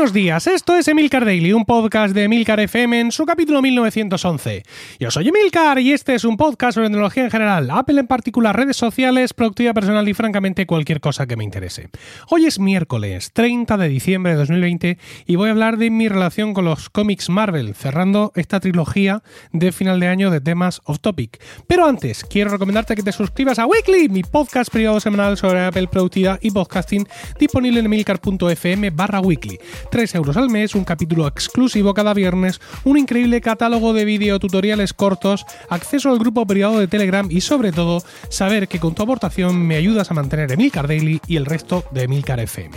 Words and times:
Buenos 0.00 0.14
días, 0.14 0.46
esto 0.46 0.76
es 0.76 0.88
Emilcar 0.88 1.26
Daily, 1.26 1.52
un 1.52 1.66
podcast 1.66 2.14
de 2.14 2.24
Emilcar 2.24 2.58
FM 2.58 3.00
en 3.00 3.12
su 3.12 3.26
capítulo 3.26 3.60
1911. 3.60 4.62
Yo 4.98 5.10
soy 5.10 5.28
Emilcar 5.28 5.78
y 5.78 5.92
este 5.92 6.14
es 6.14 6.24
un 6.24 6.38
podcast 6.38 6.76
sobre 6.76 6.88
tecnología 6.88 7.22
en 7.22 7.30
general, 7.30 7.70
Apple 7.70 8.00
en 8.00 8.06
particular, 8.06 8.56
redes 8.56 8.78
sociales, 8.78 9.34
productividad 9.34 9.74
personal 9.74 10.08
y 10.08 10.14
francamente 10.14 10.64
cualquier 10.64 11.02
cosa 11.02 11.26
que 11.26 11.36
me 11.36 11.44
interese. 11.44 11.90
Hoy 12.30 12.46
es 12.46 12.58
miércoles 12.58 13.32
30 13.34 13.76
de 13.76 13.88
diciembre 13.88 14.32
de 14.32 14.38
2020 14.38 14.98
y 15.26 15.36
voy 15.36 15.48
a 15.48 15.52
hablar 15.52 15.76
de 15.76 15.90
mi 15.90 16.08
relación 16.08 16.54
con 16.54 16.64
los 16.64 16.88
cómics 16.88 17.28
Marvel, 17.28 17.74
cerrando 17.74 18.32
esta 18.36 18.58
trilogía 18.58 19.22
de 19.52 19.70
final 19.70 20.00
de 20.00 20.08
año 20.08 20.30
de 20.30 20.40
temas 20.40 20.80
off 20.86 21.00
topic. 21.00 21.42
Pero 21.66 21.84
antes, 21.84 22.24
quiero 22.24 22.50
recomendarte 22.50 22.94
que 22.94 23.02
te 23.02 23.12
suscribas 23.12 23.58
a 23.58 23.66
Weekly, 23.66 24.08
mi 24.08 24.22
podcast 24.22 24.72
privado 24.72 24.98
semanal 24.98 25.36
sobre 25.36 25.60
Apple, 25.60 25.88
productividad 25.88 26.38
y 26.40 26.52
podcasting, 26.52 27.06
disponible 27.38 27.80
en 27.80 27.84
emilcar.fm 27.84 28.88
barra 28.88 29.20
weekly. 29.20 29.58
3 29.90 30.14
euros 30.14 30.36
al 30.36 30.50
mes, 30.50 30.74
un 30.74 30.84
capítulo 30.84 31.26
exclusivo 31.26 31.94
cada 31.94 32.14
viernes, 32.14 32.60
un 32.84 32.96
increíble 32.96 33.40
catálogo 33.40 33.92
de 33.92 34.04
videotutoriales 34.04 34.92
cortos, 34.92 35.44
acceso 35.68 36.10
al 36.10 36.18
grupo 36.18 36.46
privado 36.46 36.78
de 36.78 36.86
Telegram 36.86 37.26
y 37.30 37.40
sobre 37.40 37.72
todo 37.72 38.02
saber 38.28 38.68
que 38.68 38.78
con 38.78 38.94
tu 38.94 39.02
aportación 39.02 39.66
me 39.66 39.76
ayudas 39.76 40.10
a 40.10 40.14
mantener 40.14 40.52
Emilcar 40.52 40.86
Daily 40.86 41.20
y 41.26 41.36
el 41.36 41.46
resto 41.46 41.84
de 41.90 42.04
Emilcar 42.04 42.38
FM. 42.38 42.76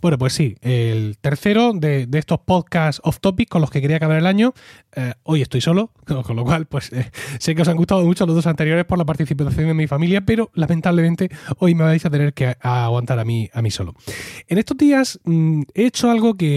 Bueno, 0.00 0.18
pues 0.18 0.32
sí, 0.32 0.56
el 0.62 1.18
tercero 1.20 1.72
de, 1.74 2.08
estos 2.14 2.40
podcasts 2.40 3.00
off 3.04 3.20
topic 3.20 3.48
con 3.48 3.60
los 3.60 3.70
que 3.70 3.82
quería 3.82 3.98
acabar 3.98 4.18
el 4.18 4.26
año. 4.26 4.54
Eh, 4.96 5.12
hoy 5.24 5.42
estoy 5.42 5.60
solo, 5.60 5.90
con 6.24 6.36
lo 6.36 6.44
cual, 6.44 6.66
pues 6.66 6.92
eh, 6.92 7.10
sé 7.38 7.54
que 7.54 7.62
os 7.62 7.68
han 7.68 7.76
gustado 7.76 8.02
mucho 8.04 8.24
los 8.24 8.34
dos 8.34 8.46
anteriores 8.46 8.86
por 8.86 8.96
la 8.96 9.04
participación 9.04 9.68
de 9.68 9.74
mi 9.74 9.86
familia, 9.86 10.22
pero 10.22 10.50
lamentablemente 10.54 11.28
hoy 11.58 11.74
me 11.74 11.84
vais 11.84 12.04
a 12.06 12.10
tener 12.10 12.32
que 12.32 12.56
aguantar 12.60 13.18
a 13.18 13.24
mí, 13.24 13.50
a 13.52 13.60
mí 13.60 13.70
solo. 13.70 13.94
En 14.48 14.58
estos 14.58 14.76
días 14.78 15.20
mm, 15.24 15.62
he 15.74 15.86
hecho 15.86 16.10
algo 16.10 16.36
que 16.36 16.53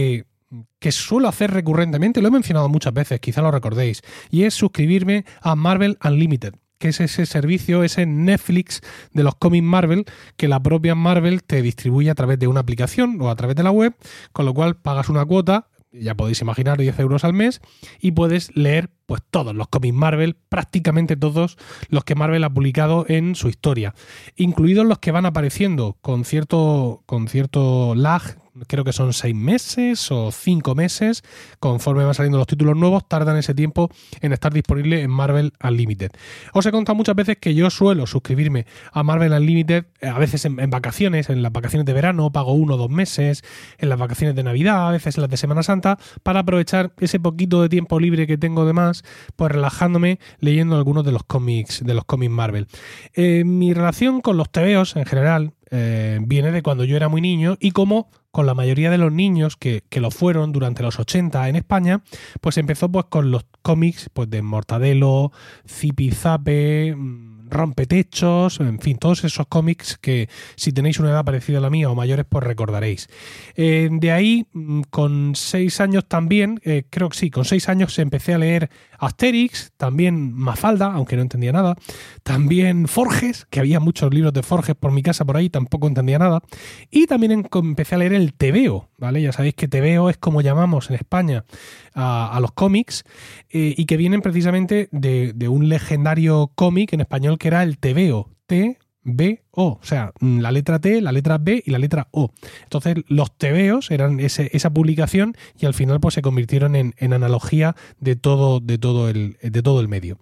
que 0.80 0.92
suelo 0.92 1.28
hacer 1.28 1.52
recurrentemente, 1.52 2.22
lo 2.22 2.30
he 2.30 2.32
mencionado 2.32 2.70
muchas 2.70 2.94
veces, 2.94 3.20
quizá 3.20 3.42
lo 3.42 3.52
recordéis, 3.52 4.02
y 4.30 4.44
es 4.44 4.54
suscribirme 4.54 5.26
a 5.42 5.56
Marvel 5.56 5.98
Unlimited 6.04 6.54
que 6.78 6.90
es 6.90 7.00
ese 7.00 7.26
servicio, 7.26 7.84
ese 7.84 8.06
Netflix 8.06 8.82
de 9.12 9.24
los 9.24 9.36
cómics 9.36 9.66
Marvel 9.66 10.06
que 10.36 10.48
la 10.48 10.62
propia 10.62 10.96
Marvel 10.96 11.44
te 11.44 11.62
distribuye 11.62 12.10
a 12.10 12.16
través 12.16 12.40
de 12.40 12.48
una 12.48 12.60
aplicación 12.60 13.20
o 13.22 13.30
a 13.30 13.36
través 13.36 13.56
de 13.56 13.64
la 13.64 13.72
web, 13.72 13.96
con 14.32 14.46
lo 14.46 14.54
cual 14.54 14.78
pagas 14.78 15.10
una 15.10 15.26
cuota, 15.26 15.70
ya 15.92 16.16
podéis 16.16 16.42
imaginar 16.42 16.78
10 16.78 17.00
euros 17.00 17.24
al 17.24 17.34
mes, 17.34 17.62
y 18.00 18.12
puedes 18.12 18.56
leer 18.56 18.92
pues 19.08 19.22
todos 19.32 19.56
los 19.56 19.70
cómics 19.70 19.96
Marvel, 19.96 20.36
prácticamente 20.36 21.16
todos 21.16 21.58
los 21.90 22.04
que 22.04 22.14
Marvel 22.14 22.44
ha 22.44 22.50
publicado 22.52 23.06
en 23.08 23.34
su 23.36 23.48
historia, 23.48 23.96
incluidos 24.36 24.86
los 24.86 25.00
que 25.00 25.12
van 25.12 25.26
apareciendo 25.26 25.98
con 26.02 26.26
cierto, 26.26 27.02
con 27.08 27.28
cierto 27.28 27.96
lag 27.96 28.38
creo 28.66 28.84
que 28.84 28.94
son 28.94 29.14
seis 29.14 29.36
meses 29.36 30.12
o 30.12 30.32
cinco 30.32 30.74
meses, 30.74 31.24
conforme 31.60 32.04
van 32.04 32.14
saliendo 32.14 32.38
los 32.38 32.48
títulos 32.48 32.76
nuevos, 32.76 33.08
tardan 33.08 33.38
ese 33.38 33.54
tiempo 33.54 33.90
en 34.22 34.34
estar 34.34 34.54
disponible 34.54 35.02
en 35.02 35.12
Marvel 35.12 35.54
Unlimited. 35.64 36.12
Os 36.54 36.66
he 36.66 36.72
contado 36.72 36.96
muchas 36.96 37.16
veces 37.16 37.38
que 37.38 37.54
yo 37.54 37.70
suelo 37.70 38.08
suscribirme 38.08 38.66
a 38.92 39.04
Marvel 39.04 39.34
Unlimited, 39.34 39.86
eh, 40.02 40.08
a 40.08 40.18
veces 40.18 40.46
en, 40.46 40.56
vacaciones, 40.70 41.30
en 41.30 41.42
las 41.42 41.52
vacaciones 41.52 41.86
de 41.86 41.94
verano, 41.94 42.32
pago 42.32 42.54
uno 42.54 42.76
o 42.76 42.78
dos 42.78 42.90
meses, 42.90 43.44
en 43.78 43.90
las 43.90 44.00
vacaciones 44.00 44.36
de 44.36 44.44
Navidad, 44.44 44.88
a 44.88 44.92
veces 44.92 45.18
en 45.18 45.22
las 45.22 45.30
de 45.30 45.38
Semana 45.38 45.64
Santa, 45.64 46.00
para 46.24 46.40
aprovechar 46.40 46.94
ese 47.00 47.20
poquito 47.20 47.62
de 47.62 47.70
tiempo 47.70 48.00
libre 48.00 48.26
que 48.28 48.38
tengo 48.38 48.66
de 48.66 48.74
más, 48.74 48.97
pues 49.36 49.52
relajándome 49.52 50.20
leyendo 50.40 50.76
algunos 50.76 51.04
de 51.04 51.12
los 51.12 51.24
cómics, 51.24 51.84
de 51.84 51.94
los 51.94 52.06
cómics 52.06 52.32
Marvel. 52.32 52.68
Eh, 53.14 53.44
mi 53.46 53.74
relación 53.74 54.22
con 54.22 54.38
los 54.38 54.52
TVOs 54.52 54.96
en 54.96 55.06
general, 55.06 55.54
eh, 55.70 56.20
viene 56.22 56.52
de 56.52 56.64
cuando 56.64 56.86
yo 56.86 56.96
era 56.96 57.10
muy 57.10 57.20
niño 57.20 57.58
y 57.60 57.72
como 57.72 58.10
con 58.32 58.46
la 58.46 58.54
mayoría 58.54 58.92
de 58.92 58.98
los 58.98 59.12
niños 59.12 59.58
que, 59.58 59.84
lo 59.92 60.12
fueron 60.12 60.52
durante 60.52 60.84
los 60.84 61.00
80 61.00 61.50
en 61.50 61.56
España, 61.56 62.04
pues 62.40 62.58
empezó 62.58 62.90
pues 62.92 63.06
con 63.10 63.32
los 63.32 63.46
cómics 63.64 64.10
pues 64.14 64.30
de 64.30 64.44
Mortadelo, 64.44 65.32
Zipizape, 65.68 66.96
mm, 66.96 67.37
Rompetechos, 67.50 68.60
en 68.60 68.80
fin, 68.80 68.98
todos 68.98 69.24
esos 69.24 69.48
cómics 69.48 69.98
que 69.98 70.30
si 70.56 70.72
tenéis 70.72 71.00
una 71.00 71.10
edad 71.10 71.26
parecida 71.26 71.60
a 71.60 71.62
la 71.62 71.70
mía 71.70 71.90
o 71.90 71.96
mayores, 71.96 72.26
pues 72.30 72.44
recordaréis. 72.44 73.10
Eh, 73.56 73.90
de 73.92 74.12
ahí, 74.12 74.48
mm, 74.54 74.82
con 74.90 75.36
seis 75.36 75.82
años 75.82 76.08
también, 76.08 76.60
eh, 76.64 76.84
creo 76.90 77.10
que 77.10 77.18
sí, 77.18 77.30
con 77.30 77.46
seis 77.46 77.70
años 77.70 77.98
empecé 78.00 78.34
a 78.34 78.38
leer 78.38 78.70
Asterix, 79.00 79.72
también 79.78 80.34
Mafalda, 80.34 80.94
aunque 80.94 81.16
no 81.16 81.22
entendía 81.22 81.52
nada, 81.52 81.76
también 82.24 82.88
Forges, 82.88 83.46
que 83.50 83.60
había 83.60 83.80
muchos 83.80 84.14
libros 84.14 84.34
de 84.34 84.44
Forges 84.44 84.76
por 84.76 84.92
mi 84.92 85.04
casa 85.04 85.26
por 85.26 85.38
ahí, 85.38 85.50
tampoco 85.50 85.88
entendía 85.88 86.20
nada, 86.20 86.42
y 86.90 87.08
también 87.08 87.48
empecé 87.52 87.96
a 87.96 87.98
leer 88.00 88.14
el 88.14 88.34
Tebeo, 88.34 88.90
¿vale? 88.98 89.22
Ya 89.22 89.32
sabéis 89.32 89.56
que 89.56 89.68
Tebeo 89.68 90.10
es 90.10 90.18
como 90.18 90.42
llamamos 90.42 90.90
en 90.90 90.96
España 90.96 91.46
a, 91.94 92.38
los 92.42 92.52
cómics, 92.52 93.04
eh, 93.50 93.74
y 93.78 93.86
que 93.86 93.98
vienen 93.98 94.22
precisamente 94.22 94.90
de, 94.92 95.34
de 95.34 95.48
un 95.48 95.70
legendario 95.70 96.52
cómic 96.56 96.94
en 96.94 97.02
español 97.02 97.38
que 97.38 97.48
era 97.48 97.64
el 97.64 97.78
Tebeo, 97.78 98.30
T 98.46 98.78
B, 99.08 99.42
O. 99.52 99.80
O 99.82 99.84
sea, 99.84 100.12
mm, 100.20 100.40
la 100.40 100.52
letra 100.52 100.80
T, 100.80 101.02
la 101.02 101.12
letra 101.12 101.38
B 101.38 101.64
y 101.66 101.72
la 101.72 101.80
letra 101.80 102.10
O. 102.12 102.32
Entonces, 102.64 102.98
los 103.08 103.36
tebeos 103.38 103.90
eran 103.90 104.20
esa 104.20 104.70
publicación 104.70 105.36
y 105.58 105.66
al 105.66 105.74
final 105.74 106.00
pues, 106.00 106.14
se 106.14 106.22
convirtieron 106.22 106.76
en, 106.76 106.94
analogía 107.14 107.76
de 108.00 108.18
todo, 108.18 108.60
de, 108.60 108.78
todo 108.78 109.10
el, 109.10 109.38
de 109.42 109.64
todo 109.64 109.80
el 109.80 109.88
medio. 109.88 110.18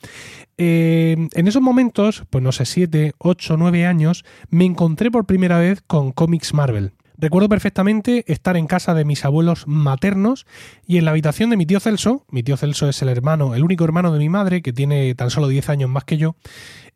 Eh, 0.57 1.17
en 1.33 1.47
esos 1.47 1.61
momentos, 1.61 2.23
pues 2.29 2.43
no 2.43 2.51
sé, 2.51 2.65
7, 2.65 3.13
8, 3.17 3.57
9 3.57 3.85
años, 3.85 4.23
me 4.49 4.65
encontré 4.65 5.09
por 5.09 5.25
primera 5.25 5.57
vez 5.57 5.81
con 5.85 6.11
cómics 6.11 6.53
Marvel. 6.53 6.93
Recuerdo 7.17 7.47
perfectamente 7.47 8.25
estar 8.27 8.57
en 8.57 8.67
casa 8.67 8.93
de 8.93 9.05
mis 9.05 9.23
abuelos 9.23 9.67
maternos 9.67 10.45
y 10.85 10.97
en 10.97 11.05
la 11.05 11.11
habitación 11.11 11.49
de 11.49 11.57
mi 11.57 11.65
tío 11.65 11.79
Celso, 11.79 12.25
mi 12.29 12.43
tío 12.43 12.57
Celso 12.57 12.89
es 12.89 13.01
el 13.01 13.09
hermano, 13.09 13.55
el 13.55 13.63
único 13.63 13.85
hermano 13.85 14.11
de 14.11 14.19
mi 14.19 14.27
madre, 14.27 14.61
que 14.61 14.73
tiene 14.73 15.15
tan 15.15 15.29
solo 15.29 15.47
10 15.47 15.69
años 15.69 15.89
más 15.89 16.03
que 16.03 16.17
yo, 16.17 16.35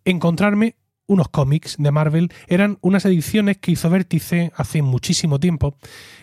encontrarme 0.03 0.75
unos 1.09 1.27
cómics 1.29 1.75
de 1.77 1.91
Marvel, 1.91 2.31
eran 2.47 2.77
unas 2.81 3.03
ediciones 3.03 3.57
que 3.57 3.71
hizo 3.71 3.89
Vértice 3.89 4.51
hace 4.55 4.81
muchísimo 4.81 5.39
tiempo, 5.39 5.75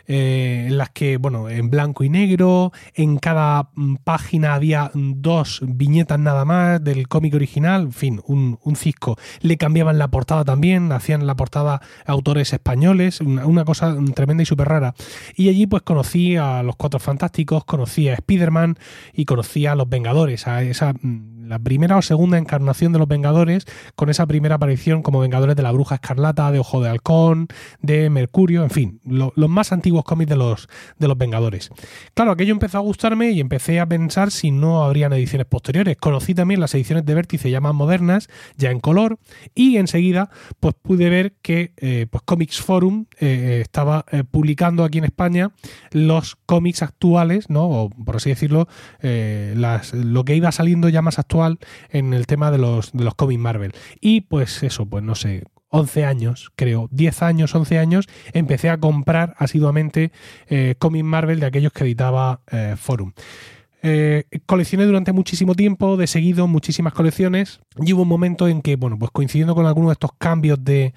eh, 0.07 0.67
en 0.69 0.79
las 0.79 0.91
que, 0.91 1.17
bueno, 1.17 1.51
en 1.51 1.69
blanco 1.69 2.05
y 2.05 2.09
negro, 2.09 2.73
en 2.95 3.19
cada 3.19 3.71
mm, 3.75 3.97
página 4.05 4.55
había 4.55 4.93
dos 4.95 5.61
viñetas 5.67 6.21
nada 6.21 6.45
más 6.45 6.83
del 6.83 7.09
cómic 7.09 7.35
original, 7.35 7.83
en 7.83 7.93
fin, 7.93 8.23
un, 8.27 8.59
cisco. 8.77 9.19
Le 9.41 9.57
cambiaban 9.57 9.99
la 9.99 10.09
portada 10.09 10.45
también, 10.45 10.93
hacían 10.93 11.27
la 11.27 11.35
portada 11.35 11.81
autores 12.07 12.53
españoles, 12.53 13.21
una, 13.21 13.65
cosa 13.65 13.97
tremenda 14.15 14.45
y 14.45 14.47
súper 14.47 14.69
rara. 14.69 14.95
Y 15.35 15.49
allí 15.49 15.67
pues 15.67 15.83
conocí 15.83 16.37
a 16.37 16.63
los 16.63 16.77
Cuatro 16.77 17.01
Fantásticos, 17.01 17.65
conocí 17.65 18.09
a 18.09 18.15
Spider-Man 18.15 18.79
y 19.13 19.25
conocí 19.25 19.67
a 19.67 19.75
los 19.75 19.89
Vengadores, 19.89 20.47
a 20.47 20.63
esa 20.63 20.93
mm, 20.93 21.36
la 21.47 21.59
primera 21.59 21.97
o 21.97 22.03
segunda 22.03 22.39
encarnación 22.39 22.93
de 22.93 22.99
los 22.99 23.09
Vengadores, 23.09 23.67
con 23.95 24.11
esa 24.11 24.27
primera 24.27 24.57
aparición 24.57 25.03
como 25.03 25.21
Vengadores 25.21 25.57
de 25.57 25.63
la 25.63 25.73
Bruja 25.73 25.97
Escarlata, 25.97 26.51
de 26.51 26.59
Ojo 26.59 26.81
de 26.81 26.91
Halcón, 26.91 27.49
de 27.81 28.11
Mercurio, 28.11 28.63
en 28.63 28.71
fin, 28.71 29.01
los 29.05 29.49
más 29.49 29.73
antiguos 29.73 30.05
cómics 30.05 30.31
de 30.31 30.37
los, 30.37 30.69
de 30.99 31.09
los 31.09 31.17
Vengadores. 31.17 31.71
Claro, 32.15 32.33
aquello 32.33 32.53
empezó 32.53 32.79
a 32.79 32.81
gustarme 32.81 33.31
y 33.31 33.41
empecé 33.41 33.81
a 33.81 33.87
pensar 33.87 34.31
si 34.31 34.51
no 34.51 34.83
habrían 34.85 35.13
ediciones 35.13 35.47
posteriores. 35.47 35.97
Conocí 35.97 36.35
también 36.35 36.61
las 36.61 36.75
ediciones 36.75 37.05
de 37.05 37.15
Vértice 37.15 37.51
ya 37.51 37.61
más 37.61 37.75
modernas, 37.75 38.29
ya 38.57 38.71
en 38.71 38.81
color, 38.81 39.19
y 39.55 39.77
enseguida 39.77 40.31
pues 40.61 40.75
pude 40.81 41.09
ver 41.09 41.35
que 41.43 41.73
eh, 41.77 42.07
pues 42.11 42.23
Comics 42.25 42.61
Forum 42.61 43.07
eh, 43.21 43.61
estaba 43.63 44.05
eh, 44.11 44.25
publicando 44.25 44.85
aquí 44.85 44.99
en 44.99 45.05
España 45.05 45.53
los 45.93 46.37
cómics 46.47 46.83
actuales, 46.83 47.51
¿no? 47.51 47.69
O 47.69 47.91
por 47.91 48.17
así 48.17 48.31
decirlo, 48.31 48.69
las, 49.01 49.95
lo 49.95 50.25
que 50.25 50.35
iba 50.35 50.51
saliendo 50.53 50.89
ya 50.89 51.03
más 51.03 51.19
actual 51.19 51.36
en 51.91 52.15
el 52.15 52.27
tema 52.27 52.51
de 52.51 52.59
los, 52.59 52.93
de 52.93 53.05
los 53.05 53.15
cómics 53.15 53.41
Marvel. 53.41 53.73
Y 54.01 54.23
pues 54.23 54.63
eso, 54.63 54.87
pues 54.87 55.03
no 55.03 55.15
sé, 55.15 55.45
11 55.69 56.05
años, 56.05 56.53
creo, 56.57 56.89
10 56.91 57.23
años, 57.23 57.55
11 57.55 57.79
años, 57.79 58.09
empecé 58.33 58.71
a 58.71 58.79
comprar 58.79 59.35
asiduamente 59.39 60.13
eh, 60.49 60.75
cómics 60.79 61.05
Marvel 61.05 61.41
de 61.41 61.47
aquellos 61.47 61.73
que 61.73 61.85
editaba 61.85 62.41
eh, 62.51 62.75
Forum. 62.79 63.13
Eh, 63.89 64.25
coleccioné 64.47 64.85
durante 64.85 65.13
muchísimo 65.13 65.55
tiempo, 65.55 65.97
de 65.97 66.09
seguido, 66.09 66.49
muchísimas 66.49 66.93
colecciones, 66.93 67.61
y 67.77 67.93
hubo 67.93 68.03
un 68.03 68.09
momento 68.09 68.49
en 68.49 68.61
que, 68.61 68.75
bueno, 68.75 68.99
pues 68.99 69.13
coincidiendo 69.13 69.55
con 69.55 69.65
algunos 69.65 69.91
de 69.91 69.93
estos 69.93 70.11
cambios 70.19 70.65
de, 70.65 70.93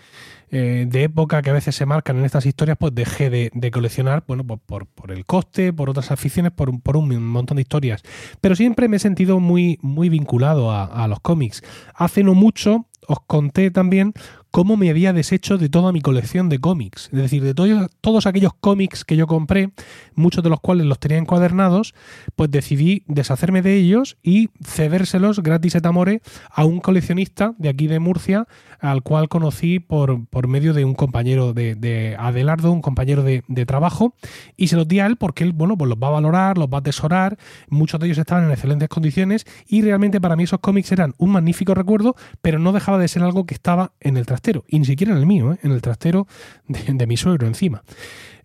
eh, 0.49 0.87
de 0.89 1.03
época 1.03 1.43
que 1.43 1.51
a 1.51 1.53
veces 1.53 1.75
se 1.75 1.85
marcan 1.85 2.17
en 2.17 2.25
estas 2.25 2.47
historias, 2.47 2.77
pues 2.79 2.95
dejé 2.95 3.29
de, 3.29 3.71
coleccionar, 3.71 4.23
bueno, 4.27 4.43
pues 4.43 4.59
por, 4.65 4.87
por, 4.87 5.11
el 5.11 5.23
coste, 5.27 5.71
por 5.71 5.91
otras 5.91 6.09
aficiones, 6.09 6.51
por, 6.51 6.81
por, 6.81 6.97
un 6.97 7.27
montón 7.27 7.57
de 7.57 7.61
historias. 7.61 8.01
Pero 8.41 8.55
siempre 8.55 8.87
me 8.87 8.97
he 8.97 8.99
sentido 8.99 9.39
muy, 9.39 9.77
muy 9.83 10.09
vinculado 10.09 10.71
a, 10.71 11.07
los 11.07 11.19
cómics. 11.19 11.61
Hace 11.93 12.23
no 12.23 12.33
mucho 12.33 12.87
os 13.07 13.19
conté 13.27 13.69
también 13.69 14.13
cómo 14.51 14.77
me 14.77 14.89
había 14.89 15.13
deshecho 15.13 15.57
de 15.57 15.69
toda 15.69 15.91
mi 15.91 16.01
colección 16.01 16.49
de 16.49 16.59
cómics. 16.59 17.09
Es 17.11 17.19
decir, 17.19 17.43
de 17.43 17.53
todos 17.53 18.25
aquellos 18.25 18.53
cómics 18.59 19.05
que 19.05 19.15
yo 19.15 19.27
compré, 19.27 19.71
muchos 20.15 20.43
de 20.43 20.49
los 20.49 20.59
cuales 20.59 20.85
los 20.85 20.99
tenía 20.99 21.17
encuadernados, 21.17 21.93
pues 22.35 22.49
decidí 22.51 23.03
deshacerme 23.07 23.61
de 23.61 23.75
ellos 23.75 24.17
y 24.23 24.49
cedérselos 24.63 25.41
gratis 25.41 25.75
et 25.75 25.85
amore 25.85 26.21
a 26.51 26.65
un 26.65 26.79
coleccionista 26.79 27.53
de 27.57 27.69
aquí 27.69 27.87
de 27.87 27.99
Murcia, 27.99 28.47
al 28.79 29.03
cual 29.03 29.29
conocí 29.29 29.79
por, 29.79 30.25
por 30.27 30.47
medio 30.47 30.73
de 30.73 30.85
un 30.85 30.95
compañero 30.95 31.53
de, 31.53 32.15
Adelardo, 32.19 32.71
un 32.71 32.81
compañero 32.81 33.23
de, 33.23 33.65
trabajo, 33.65 34.13
y 34.57 34.67
se 34.67 34.75
los 34.75 34.87
di 34.87 34.99
a 34.99 35.05
él 35.05 35.17
porque 35.17 35.43
él, 35.43 35.53
bueno, 35.53 35.77
pues 35.77 35.89
los 35.89 35.97
va 35.97 36.07
a 36.07 36.11
valorar, 36.11 36.57
los 36.57 36.67
va 36.67 36.77
a 36.77 36.79
atesorar, 36.79 37.37
muchos 37.67 37.99
de 37.99 38.07
ellos 38.07 38.17
estaban 38.17 38.45
en 38.45 38.51
excelentes 38.51 38.89
condiciones 38.89 39.45
y 39.67 39.81
realmente 39.81 40.21
para 40.21 40.35
mí 40.35 40.43
esos 40.43 40.59
cómics 40.59 40.91
eran 40.91 41.13
un 41.17 41.31
magnífico 41.31 41.73
recuerdo, 41.73 42.15
pero 42.41 42.57
no 42.57 42.71
dejaba 42.71 42.97
de 42.97 43.07
ser 43.07 43.23
algo 43.23 43.45
que 43.45 43.53
estaba 43.53 43.91
en 43.99 44.17
el 44.17 44.25
trastero, 44.39 44.63
y 44.67 44.79
ni 44.79 44.85
siquiera 44.85 45.11
en 45.11 45.19
el 45.19 45.25
mío, 45.25 45.53
¿eh? 45.53 45.59
en 45.63 45.71
el 45.71 45.81
trastero 45.81 46.27
de, 46.67 47.07
mi 47.07 47.17
suegro 47.17 47.45
encima. 47.45 47.83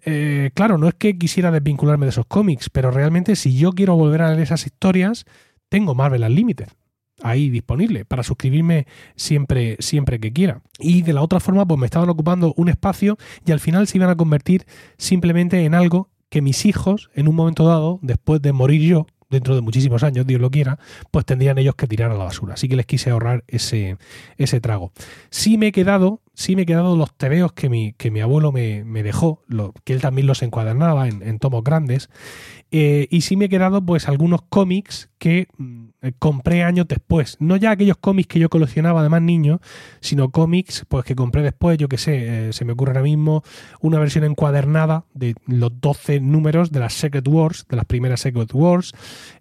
Eh, 0.05 0.51
claro, 0.55 0.77
no 0.77 0.89
es 0.89 0.95
que 0.95 1.17
quisiera 1.17 1.51
desvincularme 1.51 2.07
de 2.07 2.11
esos 2.11 2.27
cómics, 2.27 2.69
pero 2.69 2.91
realmente 2.91 3.37
si 3.37 3.57
yo 3.57 3.73
quiero 3.73 3.97
volver 3.97 4.23
a 4.23 4.29
leer 4.29 4.41
esas 4.41 4.67
historias, 4.67 5.25
tengo 5.69 5.95
Marvel 5.95 6.25
Unlimited 6.25 6.69
ahí 7.23 7.49
disponible 7.49 8.05
para 8.05 8.25
suscribirme 8.25 8.87
siempre, 9.15 9.77
siempre 9.79 10.19
que 10.19 10.33
quiera. 10.33 10.63
Y 10.81 11.03
de 11.03 11.13
la 11.13 11.23
otra 11.23 11.39
forma, 11.39 11.65
pues 11.65 11.79
me 11.79 11.87
estaban 11.87 12.09
ocupando 12.09 12.53
un 12.57 12.69
espacio 12.69 13.17
y 13.47 13.53
al 13.53 13.61
final 13.61 13.87
se 13.87 13.99
iban 13.99 14.11
a 14.11 14.17
convertir 14.17 14.67
simplemente 14.99 15.65
en 15.65 15.75
algo 15.75 16.11
que 16.29 16.43
mis 16.43 16.67
hijos, 16.67 17.11
en 17.15 17.29
un 17.29 17.37
momento 17.37 17.65
dado, 17.65 18.01
después 18.03 18.43
de 18.43 18.53
morir 18.53 18.83
yo, 18.83 19.07
dentro 19.35 19.55
de 19.55 19.61
muchísimos 19.61 20.03
años, 20.03 20.27
Dios 20.27 20.41
lo 20.41 20.51
quiera, 20.51 20.79
pues 21.11 21.27
tendrían 21.27 21.59
ellos 21.59 21.75
que 21.75 21.87
tirar 21.87 22.11
a 22.11 22.15
la 22.15 22.25
basura. 22.25 22.55
Así 22.55 22.69
que 22.69 22.77
les 22.77 22.87
quise 22.87 23.11
ahorrar 23.11 23.45
ese, 23.49 23.99
ese 24.39 24.61
trago. 24.61 24.93
Sí 25.31 25.59
me 25.59 25.69
he 25.69 25.73
quedado, 25.73 26.21
sí 26.33 26.57
me 26.57 26.63
he 26.63 26.67
quedado 26.67 26.97
los 26.97 27.15
tebeos 27.15 27.53
que 27.53 27.69
mi, 27.69 27.93
que 27.93 28.11
mi 28.11 28.21
abuelo 28.21 28.53
me, 28.53 28.85
dejó, 29.03 29.43
lo, 29.47 29.75
que 29.85 29.93
él 29.93 30.01
también 30.01 30.27
los 30.27 30.43
encuadernaba 30.43 31.09
en, 31.09 31.23
en 31.23 31.39
tomos 31.39 31.63
grandes, 31.63 32.09
eh, 32.77 33.07
y 33.09 33.21
sí 33.21 33.37
me 33.37 33.45
he 33.45 33.49
quedado 33.49 33.87
pues 33.87 34.09
algunos 34.09 34.43
cómics 34.49 35.09
que 35.19 35.47
mm, 35.59 36.09
compré 36.19 36.65
años 36.65 36.89
después. 36.89 37.37
No 37.39 37.57
ya 37.57 37.71
aquellos 37.71 37.99
cómics 37.99 38.27
que 38.27 38.41
yo 38.41 38.49
coleccionaba 38.49 39.05
de 39.05 39.09
más 39.09 39.23
niño, 39.23 39.61
sino 40.01 40.31
cómics 40.31 40.85
pues 40.89 41.05
que 41.05 41.15
compré 41.15 41.43
después, 41.43 41.79
yo 41.79 41.89
que 41.89 41.99
sé, 41.99 42.49
eh, 42.49 42.53
se 42.53 42.65
me 42.65 42.73
ocurre 42.73 42.91
ahora 42.91 43.05
mismo 43.05 43.45
una 43.81 44.01
versión 44.01 44.25
encuadernada 44.25 45.05
de 45.15 45.37
los 45.47 45.81
12 45.81 46.19
números 46.19 46.73
de 46.73 46.81
las 46.81 46.95
Secret 46.95 47.29
Wars, 47.29 47.65
de 47.69 47.77
las 47.77 47.85
primeras 47.85 48.23
Secret 48.23 48.53
Wars, 48.53 48.93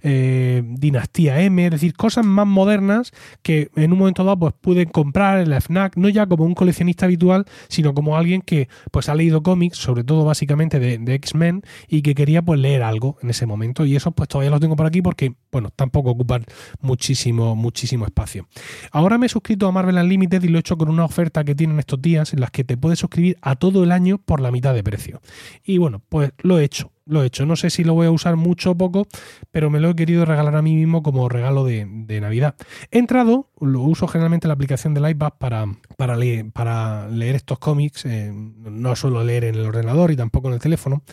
eh, 0.03 0.62
Dinastía 0.63 1.41
M, 1.41 1.65
es 1.65 1.71
decir, 1.71 1.95
cosas 1.95 2.27
más 2.27 2.45
modernas 2.45 3.13
que 3.41 3.71
en 3.75 3.94
un 3.94 3.97
momento 3.97 4.24
dado 4.24 4.38
pues 4.38 4.53
pude 4.62 4.85
comprar 4.85 5.39
en 5.39 5.50
la 5.50 5.59
FNAC, 5.59 5.97
no 5.97 6.07
ya 6.07 6.27
como 6.27 6.44
un 6.45 6.53
coleccionista 6.53 7.07
habitual, 7.07 7.45
sino 7.68 7.95
como 7.95 8.15
alguien 8.15 8.44
que 8.44 8.69
pues 8.91 9.09
ha 9.09 9.15
leído 9.15 9.41
cómics, 9.41 9.80
sobre 9.80 10.03
todo 10.03 10.24
básicamente 10.24 10.80
de, 10.80 11.00
de 11.00 11.15
X-Men, 11.15 11.63
y 11.88 12.03
que 12.03 12.13
quería 12.13 12.44
pues 12.44 12.59
leer 12.59 12.83
algo 12.83 13.18
en 13.24 13.30
ese 13.30 13.46
momento. 13.46 13.86
Y 13.86 13.96
eso 13.96 14.12
pues 14.12 14.30
todavía 14.30 14.52
los 14.52 14.60
tengo 14.60 14.75
por 14.75 14.86
aquí 14.86 15.02
porque, 15.02 15.34
bueno, 15.52 15.72
tampoco 15.75 16.12
ocupan 16.12 16.46
muchísimo, 16.81 17.56
muchísimo 17.56 18.06
espacio. 18.06 18.48
Ahora 18.92 19.18
me 19.18 19.25
he 19.25 19.30
suscrito 19.30 19.68
a 19.68 19.72
Marvel 19.72 19.98
Unlimited 19.98 20.44
y 20.44 20.50
lo 20.50 20.58
he 20.58 20.60
hecho 20.60 20.78
con 20.78 20.90
una 20.90 21.06
oferta 21.06 21.44
que 21.44 21.56
tienen 21.56 21.80
estos 21.80 22.02
días 22.02 22.34
en 22.34 22.42
las 22.42 22.52
que 22.52 22.64
te 22.64 22.78
puedes 22.78 23.00
suscribir 23.00 23.38
a 23.42 23.56
todo 23.56 23.84
el 23.84 23.92
año 23.92 24.20
por 24.20 24.40
la 24.40 24.52
mitad 24.52 24.74
de 24.74 24.84
precio. 24.84 25.22
Y 25.64 25.78
bueno, 25.78 26.02
pues 26.10 26.31
lo 26.44 26.60
he 26.60 26.64
hecho 26.64 26.94
lo 27.06 27.24
he 27.24 27.28
hecho. 27.28 27.46
No 27.46 27.56
sé 27.56 27.70
si 27.70 27.84
lo 27.84 27.94
voy 27.94 28.08
a 28.08 28.12
usar 28.12 28.36
mucho 28.36 28.72
o 28.72 28.78
poco, 28.78 29.08
pero 29.52 29.69
me 29.69 29.80
lo 29.80 29.90
he 29.90 29.96
querido 29.96 30.26
regalar 30.26 30.56
a 30.56 30.62
mí 30.62 30.76
mismo 30.76 31.04
como 31.04 31.30
regalo 31.30 31.66
de, 31.66 31.86
Navidad. 31.86 32.56
He 32.92 33.00
entrado, 33.00 33.50
lo 33.60 33.81
uso 33.81 34.08
generalmente 34.08 34.48
la 34.48 34.54
aplicación 34.54 34.94
del 34.94 35.10
iPad 35.10 35.34
para, 35.38 35.66
para, 35.98 36.16
leer, 36.16 36.52
para 36.52 37.08
leer 37.10 37.36
estos 37.36 37.60
cómics. 37.60 38.06
Eh, 38.06 38.31
no 38.34 38.96
suelo 38.96 39.24
leer 39.24 39.46
en 39.46 39.56
el 39.56 39.66
ordenador 39.66 40.12
y 40.12 40.16
tampoco 40.16 40.48
en 40.48 40.56
el 40.56 40.60
teléfono. 40.60 41.04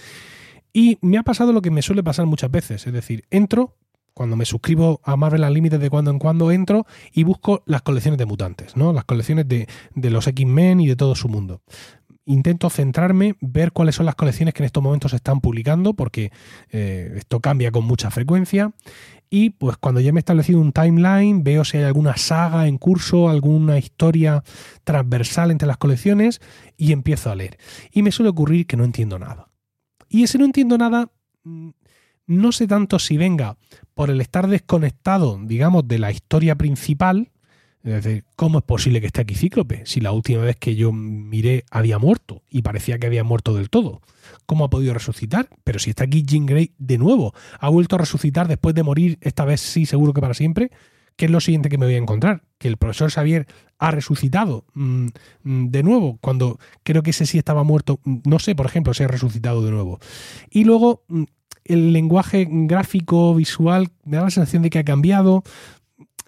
Y 0.72 0.98
me 1.00 1.18
ha 1.18 1.22
pasado 1.22 1.52
lo 1.52 1.62
que 1.62 1.70
me 1.70 1.82
suele 1.82 2.02
pasar 2.02 2.26
muchas 2.26 2.50
veces, 2.50 2.86
es 2.86 2.92
decir, 2.92 3.24
entro, 3.30 3.76
cuando 4.14 4.36
me 4.36 4.44
suscribo 4.44 5.00
a 5.04 5.16
Marvel 5.16 5.44
Unlimited 5.44 5.80
de 5.80 5.90
cuando 5.90 6.10
en 6.10 6.18
cuando 6.18 6.50
entro 6.50 6.86
y 7.12 7.22
busco 7.22 7.62
las 7.66 7.82
colecciones 7.82 8.18
de 8.18 8.26
mutantes, 8.26 8.76
¿no? 8.76 8.92
Las 8.92 9.04
colecciones 9.04 9.46
de, 9.48 9.66
los 9.94 10.26
X-Men 10.26 10.80
y 10.80 10.88
de 10.88 10.96
todo 10.96 11.14
su 11.14 11.28
mundo 11.28 11.62
intento 12.26 12.70
centrarme, 12.70 13.34
ver 13.40 13.72
cuáles 13.72 13.96
son 13.96 14.06
las 14.06 14.14
colecciones 14.14 14.54
que 14.54 14.62
en 14.62 14.66
estos 14.66 14.82
momentos 14.84 15.10
se 15.10 15.16
están 15.16 15.40
publicando, 15.40 15.94
porque 15.94 16.30
eh, 16.70 17.14
esto 17.16 17.40
cambia 17.40 17.72
con 17.72 17.84
mucha 17.84 18.10
frecuencia. 18.12 18.72
Y 19.30 19.50
pues 19.50 19.76
cuando 19.78 20.00
ya 20.00 20.12
me 20.12 20.18
he 20.18 20.22
establecido 20.22 20.60
un 20.60 20.72
timeline, 20.72 21.42
veo 21.42 21.64
si 21.64 21.78
hay 21.78 21.84
alguna 21.84 22.16
saga 22.16 22.68
en 22.68 22.78
curso, 22.78 23.28
alguna 23.28 23.78
historia 23.78 24.44
transversal 24.84 25.50
entre 25.50 25.66
las 25.66 25.78
colecciones 25.78 26.40
y 26.76 26.92
empiezo 26.92 27.32
a 27.32 27.34
leer. 27.34 27.58
Y 27.90 28.02
me 28.02 28.12
suele 28.12 28.30
ocurrir 28.30 28.66
que 28.66 28.76
no 28.76 28.84
entiendo 28.84 29.18
nada. 29.18 29.49
Y 30.10 30.24
ese 30.24 30.36
no 30.36 30.44
entiendo 30.44 30.76
nada, 30.76 31.10
mm, 31.44 31.70
no 32.26 32.52
sé 32.52 32.66
tanto 32.66 32.98
si 32.98 33.16
venga 33.16 33.56
por 33.94 34.10
el 34.10 34.20
estar 34.20 34.48
desconectado, 34.48 35.38
digamos, 35.42 35.88
de 35.88 35.98
la 35.98 36.10
historia 36.10 36.56
principal, 36.56 37.30
es 37.82 38.04
decir, 38.04 38.24
¿cómo 38.36 38.58
es 38.58 38.64
posible 38.64 39.00
que 39.00 39.06
esté 39.06 39.22
aquí 39.22 39.34
Cíclope? 39.34 39.86
Si 39.86 40.00
la 40.00 40.12
última 40.12 40.42
vez 40.42 40.56
que 40.56 40.76
yo 40.76 40.92
miré 40.92 41.64
había 41.70 41.98
muerto 41.98 42.42
y 42.50 42.60
parecía 42.60 42.98
que 42.98 43.06
había 43.06 43.24
muerto 43.24 43.54
del 43.54 43.70
todo. 43.70 44.02
¿Cómo 44.44 44.64
ha 44.64 44.70
podido 44.70 44.92
resucitar? 44.92 45.48
Pero 45.64 45.78
si 45.78 45.90
está 45.90 46.04
aquí 46.04 46.22
Jean 46.22 46.44
Grey 46.44 46.74
de 46.76 46.98
nuevo, 46.98 47.32
ha 47.58 47.68
vuelto 47.70 47.96
a 47.96 48.00
resucitar 48.00 48.48
después 48.48 48.74
de 48.74 48.82
morir, 48.82 49.18
esta 49.22 49.46
vez 49.46 49.62
sí, 49.62 49.86
seguro 49.86 50.12
que 50.12 50.20
para 50.20 50.34
siempre. 50.34 50.70
¿Qué 51.16 51.24
es 51.24 51.30
lo 51.30 51.40
siguiente 51.40 51.70
que 51.70 51.78
me 51.78 51.86
voy 51.86 51.94
a 51.94 51.98
encontrar? 51.98 52.42
Que 52.58 52.68
el 52.68 52.76
profesor 52.76 53.10
Xavier 53.10 53.46
ha 53.80 53.90
resucitado 53.90 54.64
mm, 54.74 55.06
mm, 55.42 55.66
de 55.70 55.82
nuevo, 55.82 56.18
cuando 56.20 56.60
creo 56.82 57.02
que 57.02 57.10
ese 57.10 57.26
sí 57.26 57.38
estaba 57.38 57.64
muerto. 57.64 57.98
Mm, 58.04 58.18
no 58.26 58.38
sé, 58.38 58.54
por 58.54 58.66
ejemplo, 58.66 58.94
si 58.94 59.02
ha 59.02 59.08
resucitado 59.08 59.64
de 59.64 59.72
nuevo. 59.72 59.98
Y 60.50 60.64
luego 60.64 61.02
el 61.64 61.92
lenguaje 61.92 62.46
gráfico, 62.48 63.34
visual, 63.34 63.88
me 64.04 64.18
da 64.18 64.24
la 64.24 64.30
sensación 64.30 64.62
de 64.62 64.70
que 64.70 64.78
ha 64.78 64.84
cambiado. 64.84 65.42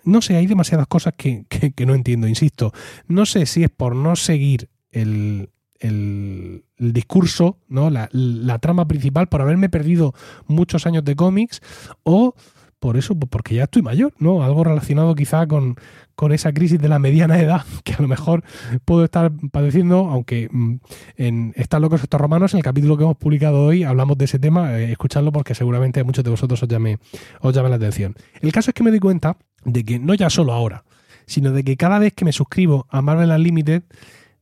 No 0.03 0.23
sé, 0.23 0.37
hay 0.37 0.47
demasiadas 0.47 0.87
cosas 0.87 1.13
que, 1.17 1.45
no 1.87 1.95
entiendo, 1.95 2.27
insisto. 2.27 2.73
No 3.07 3.27
sé 3.27 3.45
si 3.45 3.63
es 3.63 3.71
por 3.71 3.95
no 3.95 4.17
seguir 4.17 4.71
el, 4.91 5.51
el, 5.79 6.65
discurso, 6.79 7.59
¿no? 7.69 7.91
La, 7.91 8.09
la, 8.13 8.59
trama 8.61 8.89
principal, 8.89 9.29
por 9.29 9.43
haberme 9.43 9.69
perdido 9.69 10.15
muchos 10.47 10.87
años 10.87 11.05
de 11.05 11.17
cómics, 11.17 11.61
o 12.03 12.35
por 12.83 12.97
eso, 12.97 13.15
pues 13.15 13.31
porque 13.31 13.55
ya 13.55 13.63
estoy 13.63 13.81
mayor, 13.81 14.13
¿no? 14.19 14.43
Algo 14.43 14.65
relacionado 14.65 15.15
quizá 15.15 15.47
con, 15.47 15.77
con 16.17 16.33
esa 16.33 16.53
crisis 16.53 16.81
de 16.81 16.89
la 16.89 16.99
mediana 16.99 17.39
edad 17.39 17.65
que 17.85 17.93
a 17.93 18.03
lo 18.03 18.09
mejor 18.09 18.43
puedo 18.85 19.05
estar 19.05 19.31
padeciendo, 19.53 20.09
aunque 20.09 20.49
mm, 20.51 20.75
en 21.17 21.53
Están 21.55 21.83
locos 21.83 22.03
estos 22.03 22.21
romanos, 22.21 22.55
en 22.55 22.59
el 22.59 22.65
capítulo 22.65 22.97
que 22.97 23.05
hemos 23.05 23.17
publicado 23.17 23.63
hoy, 23.67 23.85
hablamos 23.85 24.19
de 24.19 24.25
ese 24.25 24.41
tema, 24.41 24.81
eh, 24.81 24.91
escuchadlo 24.91 25.31
porque 25.31 25.55
seguramente 25.55 26.01
a 26.01 26.05
muchos 26.05 26.25
de 26.25 26.31
vosotros 26.31 26.61
os 26.61 26.69
llame, 26.69 26.99
os 27.41 27.55
llame 27.55 27.69
la 27.69 27.77
atención. 27.77 28.17
El 28.41 28.51
caso 28.51 28.73
es 28.73 28.75
que 28.75 28.83
me 28.83 28.91
doy 28.91 28.99
cuenta 28.99 29.37
de 29.65 29.85
que 29.85 30.01
no 30.01 30.15
ya 30.15 30.29
solo 30.29 30.53
ahora, 30.53 30.83
sino 31.27 31.53
de 31.53 31.63
que 31.63 31.77
cada 31.77 32.01
vez 32.01 32.13
que 32.15 32.25
me 32.25 32.33
suscribo 32.33 32.89
a 32.91 33.01
Marvel 33.01 33.31
Unlimited, 33.31 33.85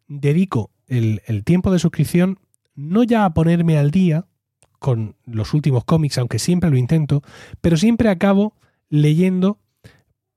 dedico 0.09 0.71
el, 0.87 1.21
el 1.26 1.45
tiempo 1.45 1.71
de 1.71 1.79
suscripción 1.79 2.38
no 2.75 3.05
ya 3.05 3.26
a 3.26 3.35
ponerme 3.35 3.76
al 3.76 3.91
día, 3.91 4.25
con 4.81 5.15
los 5.27 5.55
últimos 5.55 5.85
cómics, 5.85 6.19
aunque 6.19 6.41
siempre 6.41 6.71
lo 6.71 6.77
intento, 6.77 7.23
pero 7.61 7.77
siempre 7.77 8.09
acabo 8.09 8.55
leyendo 8.89 9.59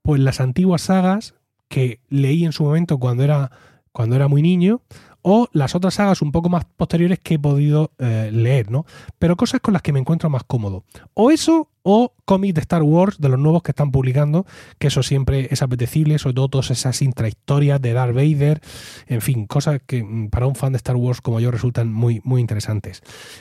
pues 0.02 0.20
las 0.20 0.40
antiguas 0.40 0.82
sagas 0.82 1.34
que 1.68 1.98
leí 2.08 2.44
en 2.44 2.52
su 2.52 2.62
momento 2.62 2.98
cuando 2.98 3.24
era, 3.24 3.50
cuando 3.90 4.14
era 4.14 4.28
muy 4.28 4.42
niño, 4.42 4.82
o 5.26 5.48
las 5.52 5.74
otras 5.74 5.94
sagas 5.94 6.20
un 6.20 6.32
poco 6.32 6.50
más 6.50 6.66
posteriores 6.76 7.18
que 7.18 7.34
he 7.34 7.38
podido 7.38 7.92
eh, 7.98 8.28
leer, 8.30 8.70
¿no? 8.70 8.84
Pero 9.18 9.38
cosas 9.38 9.62
con 9.62 9.72
las 9.72 9.80
que 9.80 9.90
me 9.90 9.98
encuentro 9.98 10.28
más 10.28 10.44
cómodo. 10.44 10.84
O 11.14 11.30
eso, 11.30 11.70
o 11.82 12.12
cómics 12.26 12.54
de 12.54 12.60
Star 12.60 12.82
Wars, 12.82 13.16
de 13.18 13.30
los 13.30 13.38
nuevos 13.38 13.62
que 13.62 13.70
están 13.70 13.90
publicando, 13.90 14.44
que 14.78 14.88
eso 14.88 15.02
siempre 15.02 15.48
es 15.50 15.62
apetecible, 15.62 16.18
sobre 16.18 16.34
todo 16.34 16.48
todas 16.50 16.70
esas 16.70 17.00
intrahistorias 17.00 17.80
de 17.80 17.94
Darth 17.94 18.14
Vader, 18.14 18.60
en 19.06 19.22
fin, 19.22 19.46
cosas 19.46 19.80
que 19.86 20.04
mm, 20.04 20.28
para 20.28 20.46
un 20.46 20.56
fan 20.56 20.72
de 20.72 20.76
Star 20.76 20.96
Wars 20.96 21.22
como 21.22 21.40
yo 21.40 21.50
resultan 21.50 21.90
muy, 21.90 22.20
muy 22.22 22.42
interesantes. 22.42 23.00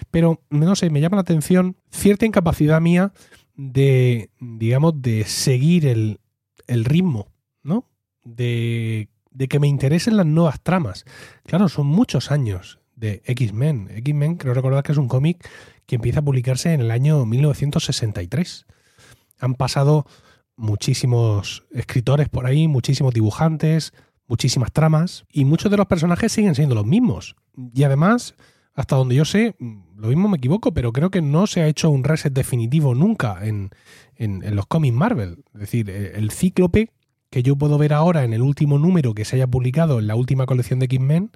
Pero, 0.10 0.40
no 0.50 0.76
sé, 0.78 0.90
me 0.90 1.02
llama 1.02 1.18
la 1.18 1.24
atención 1.24 1.76
cierta 1.92 2.26
incapacidad 2.26 2.80
mía 2.80 3.12
de, 3.56 4.30
digamos, 4.40 5.02
de 5.02 5.26
seguir 5.26 5.86
el, 5.86 6.22
el 6.68 6.86
ritmo, 6.86 7.28
¿no? 7.62 7.90
De 8.24 9.10
de 9.34 9.48
que 9.48 9.60
me 9.60 9.68
interesen 9.68 10.18
las 10.18 10.26
nuevas 10.26 10.62
tramas. 10.62 11.06
Claro, 11.46 11.70
son 11.70 11.88
muchos 11.88 12.32
años 12.32 12.80
de 12.96 13.22
X-Men. 13.26 13.90
X-Men, 13.92 14.36
creo 14.36 14.54
recordar 14.54 14.84
que 14.84 14.92
es 14.92 14.98
un 14.98 15.08
cómic 15.08 15.48
que 15.86 15.96
empieza 15.96 16.20
a 16.20 16.24
publicarse 16.24 16.74
en 16.74 16.82
el 16.82 16.92
año 16.92 17.26
1963. 17.26 18.66
Han 19.40 19.56
pasado 19.56 20.06
muchísimos 20.56 21.66
escritores 21.72 22.30
por 22.30 22.46
ahí, 22.46 22.68
muchísimos 22.68 23.14
dibujantes, 23.14 23.94
muchísimas 24.28 24.72
tramas, 24.72 25.26
y 25.32 25.46
muchos 25.46 25.72
de 25.72 25.78
los 25.78 25.88
personajes 25.88 26.32
siguen 26.32 26.56
siendo 26.56 26.76
los 26.76 26.86
mismos. 26.86 27.36
Y 27.74 27.84
además, 27.84 28.36
hasta 28.74 28.96
donde 28.96 29.16
yo 29.16 29.26
sé, 29.26 29.56
lo 29.60 30.08
mismo 30.08 30.30
me 30.30 30.38
equivoco, 30.38 30.74
pero 30.74 30.94
creo 30.94 31.10
que 31.12 31.22
no 31.22 31.48
se 31.48 31.62
ha 31.62 31.68
hecho 31.68 31.90
un 31.90 32.04
reset 32.04 32.34
definitivo 32.34 32.96
nunca 32.96 33.46
en, 33.46 33.72
en 34.16 34.56
los 34.56 34.68
cómics 34.68 34.96
Marvel. 34.96 35.44
Es 35.56 35.62
decir, 35.62 35.90
el 35.90 36.32
cíclope 36.32 36.92
que 37.34 37.42
yo 37.42 37.56
puedo 37.56 37.80
ver 37.80 37.94
ahora 37.94 38.24
en 38.26 38.32
el 38.32 38.44
último 38.44 38.78
número 38.78 39.16
que 39.16 39.26
se 39.26 39.38
haya 39.38 39.48
publicado 39.48 39.98
en 39.98 40.06
la 40.06 40.14
última 40.14 40.46
colección 40.46 40.78
de 40.78 40.86
X-Men, 40.86 41.32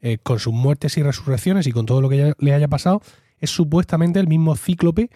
eh, 0.00 0.18
con 0.20 0.40
sus 0.40 0.52
muertes 0.52 0.98
y 0.98 1.04
resurrecciones 1.04 1.68
y 1.68 1.70
con 1.70 1.86
todo 1.86 2.00
lo 2.00 2.08
que 2.08 2.34
le 2.36 2.52
haya 2.52 2.66
pasado, 2.66 3.00
es 3.38 3.50
supuestamente 3.50 4.18
el 4.18 4.26
mismo 4.26 4.56
cíclope 4.56 5.08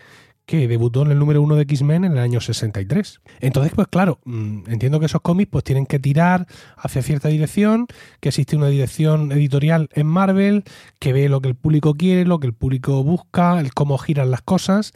que 0.46 0.68
debutó 0.68 1.02
en 1.02 1.10
el 1.10 1.18
número 1.18 1.42
uno 1.42 1.56
de 1.56 1.62
X-Men 1.62 2.04
en 2.04 2.12
el 2.12 2.18
año 2.18 2.40
63. 2.40 3.20
Entonces, 3.40 3.72
pues 3.74 3.88
claro, 3.88 4.20
mm, 4.24 4.70
entiendo 4.70 5.00
que 5.00 5.06
esos 5.06 5.20
cómics 5.20 5.50
pues 5.50 5.64
tienen 5.64 5.84
que 5.84 5.98
tirar 5.98 6.46
hacia 6.76 7.02
cierta 7.02 7.28
dirección, 7.28 7.88
que 8.20 8.28
existe 8.28 8.56
una 8.56 8.68
dirección 8.68 9.32
editorial 9.32 9.88
en 9.94 10.06
Marvel, 10.06 10.62
que 11.00 11.12
ve 11.12 11.28
lo 11.28 11.40
que 11.40 11.48
el 11.48 11.56
público 11.56 11.94
quiere, 11.94 12.24
lo 12.24 12.38
que 12.38 12.46
el 12.46 12.52
público 12.52 13.02
busca, 13.02 13.58
el 13.58 13.74
cómo 13.74 13.98
giran 13.98 14.30
las 14.30 14.42
cosas. 14.42 14.92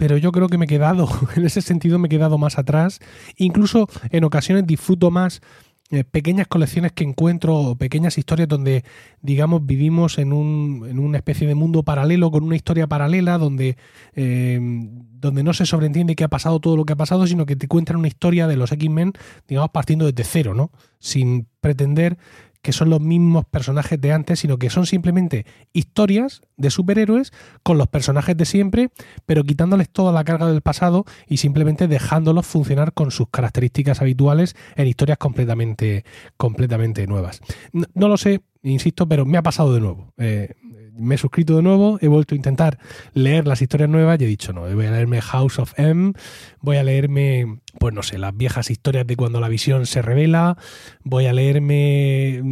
Pero 0.00 0.16
yo 0.16 0.32
creo 0.32 0.48
que 0.48 0.56
me 0.56 0.64
he 0.64 0.68
quedado, 0.68 1.10
en 1.36 1.44
ese 1.44 1.60
sentido 1.60 1.98
me 1.98 2.06
he 2.06 2.08
quedado 2.08 2.38
más 2.38 2.58
atrás. 2.58 3.00
Incluso 3.36 3.86
en 4.10 4.24
ocasiones 4.24 4.66
disfruto 4.66 5.10
más 5.10 5.42
eh, 5.90 6.04
pequeñas 6.04 6.46
colecciones 6.46 6.92
que 6.92 7.04
encuentro, 7.04 7.76
pequeñas 7.78 8.16
historias 8.16 8.48
donde, 8.48 8.82
digamos, 9.20 9.66
vivimos 9.66 10.16
en, 10.16 10.32
un, 10.32 10.86
en 10.88 10.98
una 10.98 11.18
especie 11.18 11.46
de 11.46 11.54
mundo 11.54 11.82
paralelo, 11.82 12.30
con 12.30 12.44
una 12.44 12.56
historia 12.56 12.86
paralela, 12.86 13.36
donde, 13.36 13.76
eh, 14.14 14.58
donde 14.62 15.42
no 15.42 15.52
se 15.52 15.66
sobreentiende 15.66 16.16
que 16.16 16.24
ha 16.24 16.28
pasado 16.28 16.60
todo 16.60 16.78
lo 16.78 16.86
que 16.86 16.94
ha 16.94 16.96
pasado, 16.96 17.26
sino 17.26 17.44
que 17.44 17.56
te 17.56 17.68
cuentan 17.68 17.96
una 17.96 18.08
historia 18.08 18.46
de 18.46 18.56
los 18.56 18.72
X-Men, 18.72 19.12
digamos, 19.48 19.68
partiendo 19.68 20.06
desde 20.06 20.24
cero, 20.24 20.54
¿no? 20.54 20.70
Sin 20.98 21.46
pretender 21.60 22.16
que 22.62 22.72
son 22.72 22.90
los 22.90 23.00
mismos 23.00 23.44
personajes 23.46 24.00
de 24.00 24.12
antes, 24.12 24.40
sino 24.40 24.58
que 24.58 24.70
son 24.70 24.86
simplemente 24.86 25.46
historias 25.72 26.42
de 26.56 26.70
superhéroes 26.70 27.32
con 27.62 27.78
los 27.78 27.88
personajes 27.88 28.36
de 28.36 28.44
siempre, 28.44 28.90
pero 29.26 29.44
quitándoles 29.44 29.88
toda 29.88 30.12
la 30.12 30.24
carga 30.24 30.46
del 30.46 30.60
pasado 30.60 31.04
y 31.26 31.38
simplemente 31.38 31.88
dejándolos 31.88 32.46
funcionar 32.46 32.92
con 32.92 33.10
sus 33.10 33.28
características 33.30 34.00
habituales 34.00 34.56
en 34.76 34.86
historias 34.86 35.18
completamente, 35.18 36.04
completamente 36.36 37.06
nuevas. 37.06 37.40
No, 37.72 38.08
lo 38.08 38.16
sé, 38.16 38.42
insisto, 38.62 39.08
pero 39.08 39.24
me 39.24 39.38
ha 39.38 39.42
pasado 39.42 39.72
de 39.74 39.80
nuevo. 39.80 40.12
Eh, 40.18 40.54
me 40.96 41.14
he 41.14 41.18
suscrito 41.18 41.56
de 41.56 41.62
nuevo, 41.62 41.98
he 42.00 42.08
vuelto 42.08 42.34
a 42.34 42.36
intentar 42.36 42.78
leer 43.14 43.46
las 43.46 43.62
historias 43.62 43.88
nuevas 43.88 44.20
y 44.20 44.24
he 44.24 44.26
dicho, 44.26 44.52
no, 44.52 44.62
voy 44.62 44.86
a 44.86 44.90
leerme 44.90 45.20
House 45.20 45.58
of 45.58 45.78
M, 45.78 46.12
voy 46.60 46.76
a 46.76 46.82
leerme, 46.82 47.60
pues 47.78 47.94
no 47.94 48.02
sé, 48.02 48.18
las 48.18 48.36
viejas 48.36 48.70
historias 48.70 49.06
de 49.06 49.16
cuando 49.16 49.40
la 49.40 49.48
visión 49.48 49.86
se 49.86 50.02
revela, 50.02 50.56
voy 51.02 51.26
a 51.26 51.32
leerme 51.32 52.42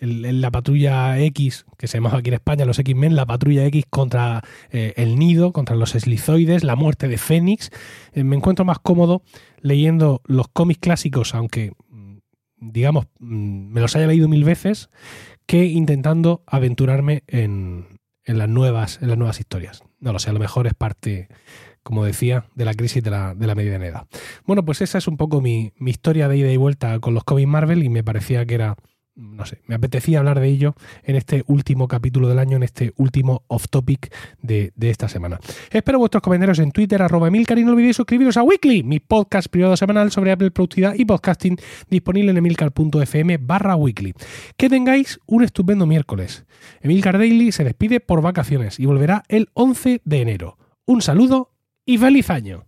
la 0.00 0.50
patrulla 0.50 1.18
X, 1.18 1.66
que 1.78 1.86
se 1.86 1.98
llama 1.98 2.16
aquí 2.16 2.28
en 2.28 2.34
España 2.34 2.64
los 2.64 2.78
X-Men, 2.78 3.16
la 3.16 3.26
patrulla 3.26 3.64
X 3.66 3.84
contra 3.90 4.42
eh, 4.70 4.94
el 4.96 5.18
nido, 5.18 5.52
contra 5.52 5.76
los 5.76 5.94
eslizoides, 5.94 6.64
la 6.64 6.76
muerte 6.76 7.08
de 7.08 7.18
Fénix. 7.18 7.70
Eh, 8.12 8.24
me 8.24 8.36
encuentro 8.36 8.64
más 8.64 8.78
cómodo 8.78 9.22
leyendo 9.60 10.22
los 10.26 10.48
cómics 10.48 10.80
clásicos, 10.80 11.34
aunque 11.34 11.72
mm, 11.90 12.18
digamos, 12.60 13.06
mm, 13.18 13.72
me 13.72 13.80
los 13.80 13.96
haya 13.96 14.06
leído 14.06 14.28
mil 14.28 14.44
veces, 14.44 14.90
que 15.46 15.64
intentando 15.66 16.42
aventurarme 16.46 17.22
en, 17.26 18.00
en 18.24 18.38
las 18.38 18.48
nuevas, 18.48 19.00
en 19.00 19.08
las 19.08 19.18
nuevas 19.18 19.40
historias. 19.40 19.82
No 20.00 20.12
lo 20.12 20.18
sé, 20.18 20.30
a 20.30 20.32
lo 20.32 20.40
mejor 20.40 20.66
es 20.66 20.74
parte, 20.74 21.28
como 21.82 22.04
decía, 22.04 22.46
de 22.54 22.64
la 22.64 22.74
crisis 22.74 23.02
de 23.02 23.10
la, 23.10 23.34
de 23.34 23.46
la 23.46 23.54
mediana 23.54 23.86
edad. 23.86 24.06
Bueno, 24.44 24.64
pues 24.64 24.82
esa 24.82 24.98
es 24.98 25.08
un 25.08 25.16
poco 25.16 25.40
mi, 25.40 25.72
mi 25.76 25.90
historia 25.90 26.28
de 26.28 26.36
ida 26.36 26.52
y 26.52 26.56
vuelta 26.56 26.98
con 26.98 27.14
los 27.14 27.24
cómics 27.24 27.48
Marvel 27.48 27.82
y 27.82 27.88
me 27.88 28.04
parecía 28.04 28.44
que 28.44 28.54
era 28.54 28.76
no 29.16 29.46
sé, 29.46 29.62
me 29.66 29.74
apetecía 29.74 30.18
hablar 30.18 30.40
de 30.40 30.48
ello 30.48 30.74
en 31.02 31.16
este 31.16 31.42
último 31.46 31.88
capítulo 31.88 32.28
del 32.28 32.38
año, 32.38 32.56
en 32.56 32.62
este 32.62 32.92
último 32.96 33.44
off 33.48 33.66
topic 33.70 34.14
de, 34.42 34.72
esta 34.78 35.08
semana. 35.08 35.40
Espero 35.70 35.98
vuestros 35.98 36.22
comentarios 36.22 36.58
en 36.58 36.70
Twitter, 36.70 37.00
arroba 37.02 37.28
Emilcar, 37.28 37.58
y 37.58 37.64
no 37.64 37.72
olvidéis 37.72 37.96
suscribiros 37.96 38.36
a 38.36 38.42
Weekly, 38.42 38.82
mi 38.82 39.00
podcast 39.00 39.48
privado 39.48 39.76
semanal 39.76 40.12
sobre 40.12 40.32
Apple 40.32 40.50
Productividad 40.50 40.94
y 40.94 41.06
Podcasting, 41.06 41.56
disponible 41.88 42.30
en 42.30 42.36
emilcar.fm 42.36 43.38
barra 43.38 43.74
weekly. 43.74 44.14
Que 44.56 44.68
tengáis 44.68 45.18
un 45.26 45.42
estupendo 45.42 45.86
miércoles. 45.86 46.44
Emilcar 46.80 47.18
Daily 47.18 47.52
se 47.52 47.64
despide 47.64 48.00
por 48.00 48.20
vacaciones 48.20 48.78
y 48.78 48.86
volverá 48.86 49.24
el 49.28 49.48
11 49.54 50.02
de 50.04 50.20
enero. 50.20 50.58
Un 50.84 51.00
saludo 51.00 51.52
y 51.86 51.96
feliz 51.98 52.28
año. 52.30 52.66